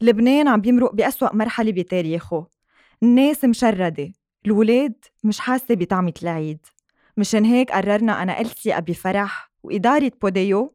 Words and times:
لبنان 0.00 0.48
عم 0.48 0.60
بيمرق 0.60 0.94
بأسوأ 0.94 1.34
مرحلة 1.34 1.72
بتاريخه. 1.72 2.46
الناس 3.02 3.44
مشردة 3.44 4.12
الولاد 4.46 4.94
مش 5.24 5.40
حاسة 5.40 5.74
بطعمة 5.74 6.14
العيد. 6.22 6.66
مشان 7.16 7.44
هيك 7.44 7.72
قررنا 7.72 8.22
أنا 8.22 8.40
ألسي 8.40 8.72
أبي 8.72 8.94
فرح 8.94 9.50
وإدارة 9.62 10.12
بوديو 10.22 10.74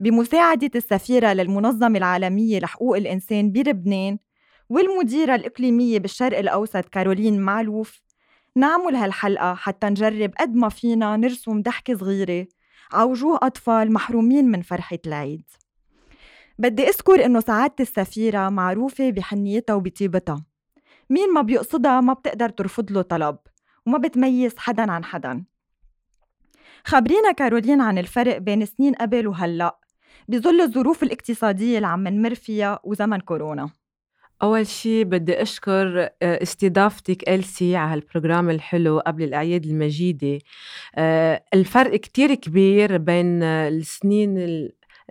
بمساعدة 0.00 0.70
السفيرة 0.74 1.32
للمنظمة 1.32 1.98
العالمية 1.98 2.58
لحقوق 2.58 2.96
الإنسان 2.96 3.50
بلبنان 3.50 4.18
والمديرة 4.68 5.34
الإقليمية 5.34 5.98
بالشرق 5.98 6.38
الأوسط 6.38 6.84
كارولين 6.88 7.40
معلوف. 7.40 8.02
نعمل 8.56 8.96
هالحلقة 8.96 9.54
حتى 9.54 9.86
نجرب 9.86 10.30
قد 10.40 10.54
ما 10.54 10.68
فينا 10.68 11.16
نرسم 11.16 11.62
ضحكة 11.62 11.96
صغيرة 11.96 12.46
عوجوه 12.92 13.38
أطفال 13.42 13.92
محرومين 13.92 14.44
من 14.44 14.62
فرحة 14.62 14.98
العيد. 15.06 15.44
بدي 16.58 16.88
أذكر 16.88 17.24
إنه 17.24 17.40
سعادة 17.40 17.74
السفيرة 17.80 18.48
معروفة 18.48 19.10
بحنيتها 19.10 19.74
وبطيبتها. 19.74 20.44
مين 21.10 21.32
ما 21.32 21.42
بيقصدها 21.42 22.00
ما 22.00 22.12
بتقدر 22.12 22.48
ترفض 22.48 22.92
له 22.92 23.02
طلب 23.02 23.36
وما 23.86 23.98
بتميز 23.98 24.54
حدا 24.58 24.92
عن 24.92 25.04
حدا. 25.04 25.44
خبرينا 26.84 27.32
كارولين 27.32 27.80
عن 27.80 27.98
الفرق 27.98 28.38
بين 28.38 28.66
سنين 28.66 28.94
قبل 28.94 29.28
وهلأ 29.28 29.78
بظل 30.28 30.60
الظروف 30.60 31.02
الاقتصادية 31.02 31.76
اللي 31.76 31.86
عم 31.86 32.08
نمر 32.08 32.34
فيها 32.34 32.80
وزمن 32.84 33.20
كورونا. 33.20 33.70
أول 34.42 34.66
شي 34.66 35.04
بدي 35.04 35.42
أشكر 35.42 36.00
آه، 36.00 36.42
استضافتك 36.42 37.28
إلسي 37.28 37.76
على 37.76 37.92
هالبروجرام 37.92 38.50
الحلو 38.50 38.98
قبل 38.98 39.22
الأعياد 39.22 39.64
المجيدة. 39.64 40.38
آه، 40.94 41.44
الفرق 41.54 41.96
كتير 41.96 42.34
كبير 42.34 42.96
بين 42.96 43.42
السنين 43.42 44.38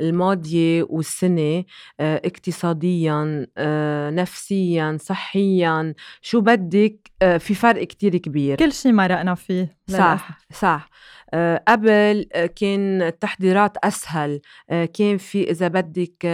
الماضية 0.02 0.84
والسنة 0.90 1.64
آه، 2.00 2.22
اقتصاديا 2.26 3.48
نفسيا 4.12 4.98
صحيا. 5.02 5.94
شو 6.22 6.42
بدك؟ 6.42 7.12
في 7.40 7.54
فرق 7.56 7.84
كتير 7.84 8.18
كبير. 8.18 8.58
كل 8.58 8.72
شي 8.72 8.92
مرقنا 8.92 9.36
فيه 9.36 9.78
صح 9.88 10.40
صح. 10.54 10.90
آه، 11.34 11.64
قبل 11.68 12.26
آه، 12.34 12.46
كان 12.46 13.02
التحضيرات 13.02 13.78
أسهل. 13.84 14.42
آه، 14.70 14.86
كان 14.86 15.18
في 15.18 15.52
إذا 15.52 15.68
بدك 15.68 16.26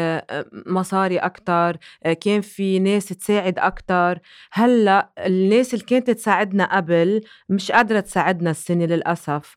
مصاري 0.65 1.17
أكتر. 1.17 1.77
كان 2.21 2.41
في 2.41 2.79
ناس 2.79 3.05
تساعد 3.05 3.59
أكتر. 3.59 4.19
هلأ 4.51 5.09
الناس 5.17 5.73
اللي 5.73 5.85
كانت 5.85 6.09
تساعدنا 6.09 6.75
قبل 6.77 7.21
مش 7.49 7.71
قادرة 7.71 7.99
تساعدنا 7.99 8.51
السنة 8.51 8.85
للأسف. 8.85 9.55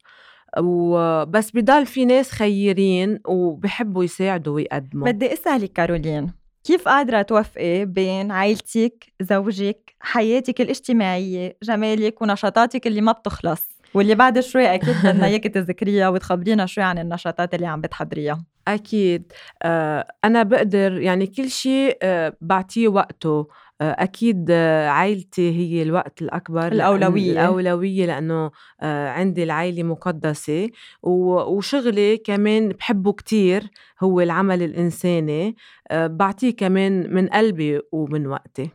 وبس 0.59 1.51
بضل 1.51 1.87
في 1.87 2.05
ناس 2.05 2.31
خيرين 2.31 3.19
وبحبوا 3.27 4.05
يساعدوا 4.05 4.55
ويقدموا. 4.55 5.07
بدي 5.07 5.33
أسألك 5.33 5.73
كارولين 5.73 6.33
كيف 6.65 6.89
قادرة 6.89 7.23
توفقي 7.23 7.85
بين 7.85 8.31
عائلتك، 8.31 9.13
زوجك، 9.23 9.95
حياتك 10.01 10.61
الاجتماعية، 10.61 11.57
جمالك 11.63 12.23
ونشاطاتك 12.23 12.87
اللي 12.87 13.01
ما 13.01 13.13
بتخلص؟ 13.13 13.69
واللي 13.95 14.15
بعد 14.15 14.41
شوي 14.41 14.75
أكيد 14.75 14.97
بدنا 15.05 15.27
اياك 15.27 15.45
تذكريها 15.45 16.09
وتخبرينا 16.09 16.67
شوي 16.67 16.85
عن 16.85 16.99
النشاطات 16.99 17.55
اللي 17.55 17.67
عم 17.67 17.81
بتحضريها. 17.81 18.45
أكيد. 18.69 19.33
آه 19.63 20.07
أنا 20.25 20.43
بقدر 20.43 21.01
يعني 21.01 21.27
كل 21.27 21.51
شيء 21.51 21.99
آه 22.03 22.37
بعطيه 22.41 22.89
وقته. 22.89 23.49
أكيد 23.91 24.47
آه 24.51 24.89
عائلتي 24.89 25.51
هي 25.51 25.83
الوقت 25.83 26.23
الأكبر 26.23 26.73
الأولوية. 26.73 27.33
الأولوية 27.33 28.07
لأنه 28.07 28.51
آه 28.81 29.09
عندي 29.09 29.43
العائلة 29.43 29.83
مقدسة 29.83 30.69
وشغلي 31.03 32.17
كمان 32.17 32.69
بحبه 32.69 33.13
كتير 33.13 33.71
هو 34.01 34.21
العمل 34.21 34.63
الإنساني 34.63 35.57
آه 35.91 36.07
بعطيه 36.07 36.57
كمان 36.57 37.15
من 37.15 37.29
قلبي 37.29 37.81
ومن 37.93 38.27
وقتي. 38.27 38.71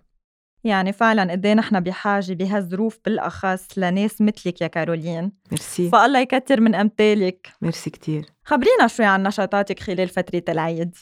يعني 0.63 0.93
فعلا 0.93 1.31
قد 1.31 1.45
إيه 1.45 1.53
نحن 1.53 1.79
بحاجة 1.79 2.33
بهالظروف 2.33 2.99
بالأخص 3.05 3.67
لناس 3.77 4.21
مثلك 4.21 4.61
يا 4.61 4.67
كارولين. 4.67 5.31
ميرسي. 5.51 5.89
فالله 5.89 6.19
يكتر 6.19 6.61
من 6.61 6.75
أمثالك. 6.75 7.47
ميرسي 7.61 7.89
كتير. 7.89 8.25
خبرينا 8.43 8.87
شوي 8.87 9.05
عن 9.05 9.23
نشاطاتك 9.23 9.79
خلال 9.79 10.07
فترة 10.07 10.43
العيد. 10.49 10.95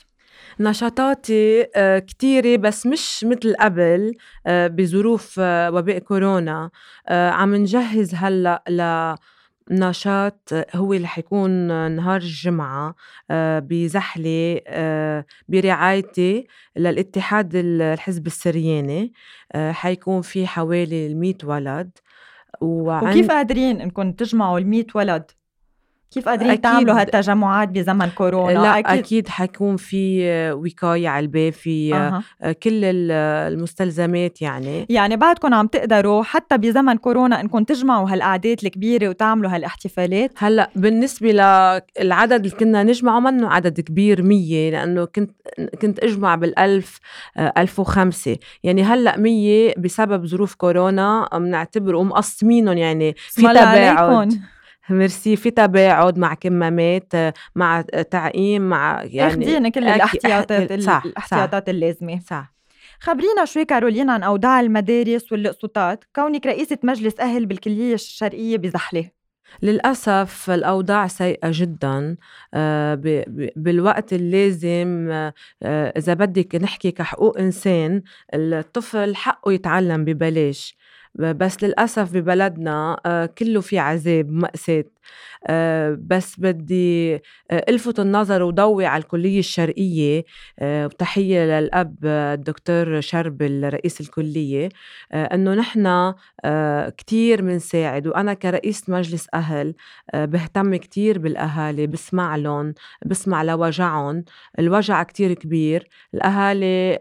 نشاطاتي 0.59 1.68
آه، 1.75 2.00
كتيرة 2.00 2.57
بس 2.57 2.85
مش 2.85 3.25
مثل 3.29 3.56
قبل 3.59 4.13
آه، 4.47 4.68
بظروف 4.68 5.35
آه، 5.40 5.72
وباء 5.72 6.00
كورونا. 6.00 6.69
عم 7.09 7.56
نجهز 7.56 8.16
هلأ 8.16 8.63
ل 8.69 9.16
نشاط 9.72 10.50
هو 10.75 10.94
اللي 10.94 11.07
حيكون 11.07 11.51
نهار 11.91 12.22
الجمعة 12.22 12.95
بزحلة 13.59 14.62
برعايتي 15.50 16.47
للاتحاد 16.75 17.51
الحزب 17.56 18.28
السرياني. 18.28 19.13
حيكون 19.56 20.22
في 20.22 20.47
حوالي 20.47 21.07
المية 21.07 21.38
ولد. 21.44 21.91
وعن... 22.62 23.09
وكيف 23.09 23.31
قادرين 23.31 23.81
انكم 23.81 24.12
تجمعوا 24.12 24.59
المية 24.59 24.88
ولد؟ 24.95 25.31
كيف 26.16 26.30
قادرين 26.30 26.50
أكيد. 26.50 26.62
تعملوا 26.62 27.02
هالتجمعات 27.02 27.70
بزمن 27.70 28.09
كورونا؟ 28.09 28.52
لا 28.52 28.80
أكيد, 28.80 28.98
أكيد 28.98 29.28
حيكون 29.28 29.78
في 29.78 30.26
وقاية 30.52 31.09
على 31.09 31.24
الباب 31.24 31.53
في 31.53 31.96
أه. 31.96 32.52
كل 32.52 32.86
المستلزمات 32.86 34.42
يعني. 34.42 34.86
يعني 34.90 35.18
بعدكم 35.18 35.54
عم 35.54 35.68
تقدروا 35.68 36.24
حتى 36.24 36.58
بزمن 36.58 36.98
كورونا 36.98 37.42
إنكم 37.42 37.64
تجمعوا 37.64 38.09
هالاعداد 38.09 38.58
الكبيرة 38.64 39.09
وتعملوا 39.09 39.52
هالاحتفالات؟ 39.52 40.31
هلأ 40.38 40.70
بالنسبة 40.75 41.31
للعدد 42.00 42.46
اللي 42.46 42.50
كنا 42.50 42.84
نجمعه 42.84 43.20
منه 43.20 43.48
عدد 43.50 43.80
كبير 43.80 44.22
مية 44.22 44.72
لأنه 44.72 45.06
كنت 45.06 45.31
كنت 45.81 46.00
أجمع 46.00 46.36
بالألف 46.36 47.00
ألف 47.58 47.80
وخمسة. 47.80 48.38
يعني 48.64 48.84
هلأ 48.84 49.18
مية 49.18 49.74
بسبب 49.78 50.25
ظروف 50.25 50.56
كورونا 50.56 51.30
بنعتبره 51.34 52.04
مقسمينهم 52.04 52.78
يعني 52.78 53.16
في 53.18 53.42
تباعد. 53.42 54.40
ميرسي 54.90 55.35
في 55.35 55.51
تباعد 55.51 56.19
مع 56.19 56.34
كمامات 56.34 57.13
مع 57.56 57.81
تعقيم 58.12 58.62
مع 58.69 59.03
يعني 59.03 59.31
اخدينا 59.31 59.69
كل 59.69 59.84
الاحتياطات 59.88 60.81
صح 60.81 61.03
الاحتياطات 61.06 61.69
اللازمة. 61.69 62.19
صح. 62.19 62.56
خبرينا 63.00 63.45
شوي 63.45 63.66
كارولين 63.66 64.09
عن 64.09 64.24
أوضاع 64.24 64.59
المدارس 64.59 65.31
والقسطات 65.31 66.03
كونك 66.16 66.45
رئيسة 66.45 66.78
مجلس 66.84 67.19
أهل 67.19 67.45
بالكلية 67.45 67.94
الشرقية 67.94 68.57
بزحلة. 68.57 69.09
للأسف 69.62 70.50
الأوضاع 70.50 71.07
سيئة 71.07 71.50
جدا 71.51 72.18
آه، 72.53 73.01
بالوقت 73.56 74.13
اللازم 74.13 75.09
آه، 75.12 75.34
إذا 75.97 76.13
بدك 76.13 76.56
نحكي 76.56 76.91
كحقوق 76.91 77.40
إنسان 77.40 78.01
الطفل 78.34 79.16
حقه 79.16 79.51
يتعلم 79.51 80.06
ببلاش. 80.06 80.78
بس 81.16 81.64
للأسف 81.64 82.14
ببلدنا 82.14 83.00
آه، 83.06 83.26
كله 83.26 83.62
في 83.62 83.80
عذاب 83.80 84.30
ومأساة 84.30 84.84
آه، 85.48 85.98
بس 86.02 86.40
بدي 86.40 87.16
آه، 87.16 87.22
ألفت 87.52 88.00
النظر 88.00 88.44
وضوي 88.44 88.86
على 88.86 89.03
الكلية 89.03 89.40
الشرقية 89.40 90.25
وتحية 90.62 91.46
للأب 91.46 92.06
الدكتور 92.06 93.02
شربل 93.02 93.70
رئيس 93.74 94.02
الكلية 94.02 94.70
إنه 95.14 95.54
نحن 95.54 96.14
كتير 96.98 97.42
بنساعد 97.42 98.08
وأنا 98.08 98.34
كرئيس 98.34 98.90
مجلس 98.90 99.28
أهل 99.34 99.74
بهتم 100.14 100.75
كتير 100.75 101.20
بالأهالي 101.20 101.88
بسمع 101.88 102.36
لهم 102.36 102.74
بسمع 103.06 103.44
لوجعهم 103.44 104.25
الوجع 104.59 105.04
كتير 105.04 105.34
كبير 105.34 105.88
الأهالي 106.14 107.00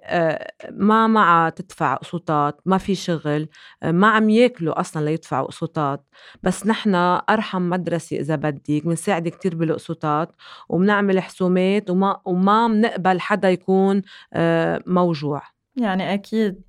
ما 0.71 1.07
معها 1.07 1.51
تدفع 1.51 1.95
قسطات 1.95 2.61
ما 2.67 2.79
في 2.79 2.95
شغل 2.95 3.49
ما 3.85 4.04
عم 4.07 4.31
ياكلوا 4.31 4.81
أصلا 4.81 5.05
ليدفعوا 5.05 5.47
قسطات 5.47 6.05
بس 6.43 6.67
نحن 6.67 6.95
أرحم 7.31 7.63
مدرسة 7.63 8.17
إذا 8.17 8.37
بدك 8.37 8.85
بنساعد 8.87 9.29
كتير 9.29 9.55
بالقسطات 9.55 10.33
وبنعمل 10.69 11.21
حسومات 11.21 11.91
وما 11.91 12.21
وما 12.25 12.69
بنقبل 12.69 13.21
حدا 13.21 13.51
يكون 13.51 14.03
آه، 14.33 14.83
موجوع 14.87 15.43
يعني 15.77 16.15
أكيد 16.15 16.63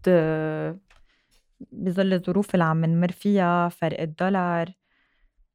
بظل 1.72 2.14
الظروف 2.14 2.54
اللي 2.54 2.64
عم 2.66 2.86
نمر 2.86 3.12
فيها 3.12 3.70
فرق 3.70 4.02
الدولار 4.02 4.70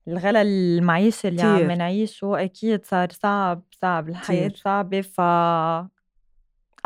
الغلا 0.09 0.43
المعيشي 0.43 1.29
اللي 1.29 1.39
كتير. 1.39 1.65
عم 1.65 1.71
نعيشه 1.71 2.45
أكيد 2.45 2.85
صار 2.85 3.09
صعب 3.11 3.63
صعب 3.83 4.09
الحياة 4.09 4.49
كتير. 4.49 4.61
صعبة 4.65 5.01
ف 5.01 5.21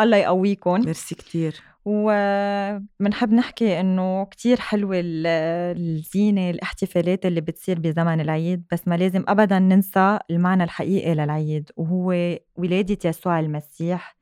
الله 0.00 0.16
يقويكم 0.16 0.80
ميرسي 0.80 1.14
كتير. 1.14 1.60
وبنحب 1.84 3.32
نحكي 3.32 3.80
إنه 3.80 4.24
كتير 4.24 4.60
حلوة 4.60 4.96
الزينة 5.04 6.50
الاحتفالات 6.50 7.26
اللي 7.26 7.40
بتصير 7.40 7.78
بزمن 7.78 8.20
العيد 8.20 8.64
بس 8.72 8.88
ما 8.88 8.94
لازم 8.94 9.24
ابدا 9.28 9.58
ننسى 9.58 10.18
المعنى 10.30 10.64
الحقيقي 10.64 11.14
للعيد 11.14 11.70
وهو 11.76 12.36
ولادة 12.56 12.98
يسوع 13.04 13.40
المسيح 13.40 14.16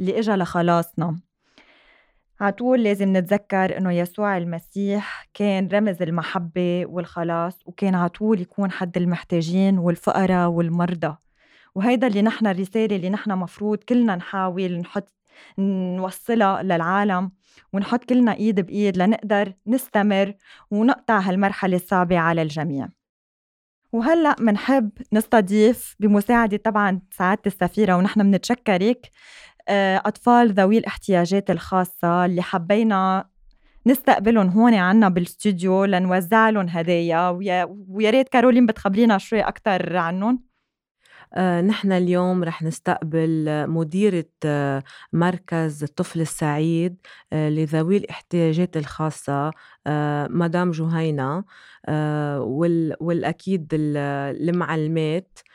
اللي 0.00 0.18
إجا 0.18 0.36
لخلاصنا. 0.36 1.20
عطول 2.40 2.84
لازم 2.84 3.16
نتذكر 3.16 3.78
إنه 3.78 3.92
يسوع 3.92 4.36
المسيح 4.36 5.28
كان 5.34 5.68
رمز 5.68 6.02
المحبة 6.02 6.86
والخلاص 6.86 7.58
وكان 7.66 7.94
عطول 7.94 8.40
يكون 8.40 8.70
حد 8.70 8.96
المحتاجين 8.96 9.78
والفقراء 9.78 10.48
والمرضى. 10.48 11.16
وهيدا 11.74 12.06
اللي 12.06 12.22
نحن 12.22 12.46
الرسالة 12.46 12.96
اللي 12.96 13.10
نحن 13.10 13.32
مفروض 13.32 13.78
كلنا 13.78 14.16
نحاول 14.16 14.78
نحط 14.78 15.12
نوصلها 15.58 16.62
للعالم 16.62 17.30
ونحط 17.72 18.04
كلنا 18.04 18.34
إيد 18.34 18.60
بإيد 18.60 18.96
لنقدر 18.96 19.52
نستمر 19.66 20.34
ونقطع 20.70 21.18
هالمرحلة 21.18 21.76
الصعبة 21.76 22.18
على 22.18 22.42
الجميع. 22.42 22.88
وهلأ 23.92 24.36
منحب 24.40 24.90
نستضيف 25.12 25.96
بمساعدة 26.00 26.56
طبعا 26.56 27.00
سعادة 27.10 27.42
السفيرة 27.46 27.96
ونحن 27.96 28.22
بنتشكرك 28.30 29.10
آه، 29.68 30.02
أطفال 30.04 30.52
ذوي 30.52 30.78
الاحتياجات 30.78 31.50
الخاصة 31.50 32.24
اللي 32.24 32.42
حبينا 32.42 33.28
نستقبلهم 33.86 34.48
هون 34.48 34.74
عنا 34.74 35.08
بالاستوديو 35.08 35.84
لنوزع 35.84 36.50
لهم 36.50 36.68
هدايا 36.68 37.28
ويا 37.88 38.10
ريت 38.10 38.28
كارولين 38.28 38.66
بتخبرينا 38.66 39.18
شوي 39.18 39.40
أكثر 39.40 39.96
عنهم. 39.96 40.53
نحن 41.38 41.92
اليوم 41.92 42.44
رح 42.44 42.62
نستقبل 42.62 43.44
مديرة 43.68 44.24
آه، 44.44 44.82
مركز 45.12 45.82
الطفل 45.82 46.20
السعيد 46.20 46.96
آه، 47.32 47.48
لذوي 47.48 47.96
الاحتياجات 47.96 48.76
الخاصة 48.76 49.50
مدام 50.30 50.70
جهينة 50.70 51.44
والأكيد 53.00 53.68
المعلمات. 53.74 55.38
آه، 55.38 55.54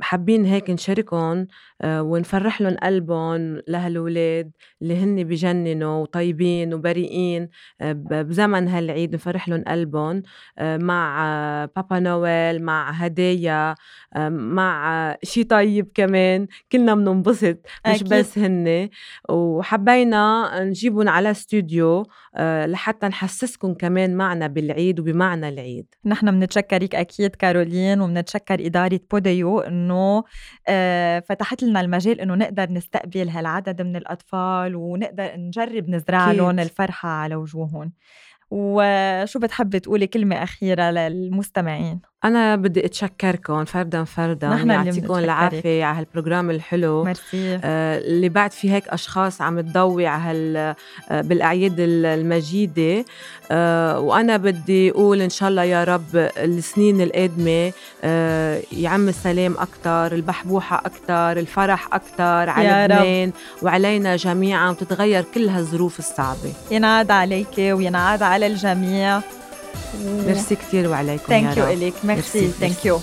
حابين 0.00 0.44
هيك 0.44 0.70
نشاركهم 0.70 1.46
آه، 1.82 2.02
ونفرح 2.02 2.60
لهم 2.60 2.76
قلبهم 2.76 3.60
لهالولاد 3.68 4.50
اللي 4.82 4.96
هن 4.96 5.24
بجننوا 5.24 6.02
وطيبين 6.02 6.74
وبريئين 6.74 7.48
آه، 7.80 7.92
بزمن 7.92 8.68
هالعيد 8.68 9.14
نفرح 9.14 9.48
لهم 9.48 9.64
قلبهم 9.64 10.22
مع 10.60 11.24
بابا 11.76 11.98
نويل 11.98 12.62
مع 12.62 12.90
هدايا 12.90 13.74
مع 14.28 15.16
شي 15.22 15.44
طيب 15.44 15.88
كمان 15.94 16.46
كلنا 16.72 16.94
بننبسط 16.94 17.58
مش 17.86 17.94
أكيد. 17.94 18.14
بس 18.14 18.38
هن 18.38 18.88
وحبينا 19.28 20.50
نجيبهم 20.64 21.08
على 21.08 21.30
استوديو 21.30 22.06
لحتى 22.40 23.06
نحسسكم 23.06 23.74
كمان 23.74 24.16
معنا 24.16 24.46
بالعيد 24.46 25.00
وبمعنى 25.00 25.48
العيد 25.48 25.86
نحن 26.04 26.30
بنتشكرك 26.30 26.94
أكيد 26.94 27.36
كارولين 27.36 28.00
وبنتشكر 28.00 28.60
إدارة 28.74 29.00
بوديو 29.10 29.60
إنه 29.60 30.24
آه، 30.68 31.20
فتحت 31.20 31.62
لنا 31.62 31.80
المجال 31.80 32.20
إنه 32.20 32.34
نقدر 32.34 32.70
نستقبل 32.72 33.28
هالعدد 33.28 33.82
من 33.82 33.96
الأطفال 33.96 34.76
ونقدر 34.76 35.36
نجرب 35.36 35.90
نزرع 35.90 36.30
لهم 36.32 36.58
الفرحة 36.58 37.08
على 37.08 37.34
وجوههم. 37.34 37.92
وشو 38.50 39.38
بتحبي 39.38 39.80
تقولي 39.80 40.06
كلمة 40.06 40.42
أخيرة 40.42 40.90
للمستمعين؟ 40.90 42.00
أنا 42.24 42.56
بدي 42.56 42.86
أتشكركم 42.86 43.64
فردا 43.64 44.04
فردا 44.04 44.48
نحن 44.48 44.70
يعطيكم 44.70 45.14
العافية 45.14 45.84
على 45.84 45.98
هالبروجرام 45.98 46.50
الحلو. 46.50 47.04
مرسي 47.04 47.60
آه 47.64 47.98
اللي 47.98 48.28
بعد 48.28 48.52
في 48.52 48.70
هيك 48.72 48.88
أشخاص 48.88 49.40
عم 49.42 49.60
تضوي 49.60 50.06
على 50.06 50.22
هال 50.22 50.56
آه 51.10 51.20
بالأعياد 51.20 51.74
المجيدة. 51.78 53.04
آه 53.50 54.00
وأنا 54.00 54.36
بدي 54.36 54.90
أقول 54.90 55.22
إن 55.22 55.30
شاء 55.30 55.48
الله 55.48 55.62
يا 55.64 55.84
رب 55.84 56.16
السنين 56.38 57.00
القادمة 57.00 57.72
آه 58.04 58.60
يعم 58.72 59.08
السلام 59.08 59.54
أكتر 59.58 60.14
البحبوحة 60.14 60.82
أكتر 60.86 61.32
الفرح 61.40 61.94
أكتر 61.94 62.50
على 62.50 62.68
لبنان 62.68 63.32
وعلينا 63.62 64.16
جميعا 64.16 64.70
وتتغير 64.70 65.24
كل 65.34 65.48
هالظروف 65.48 65.98
الصعبة. 65.98 66.52
ينعاد 66.70 67.10
عليك 67.10 67.58
وينعاد 67.58 68.22
على 68.22 68.33
الجميع. 68.42 69.20
ميرسي 70.04 70.56
كثير 70.56 70.88
وعليكم 70.88 71.24
ثانك 71.28 71.56
يو 71.56 71.64
الك 71.64 71.94
ميرسي. 72.04 72.50
ثانك 72.60 72.84
يو 72.84 73.00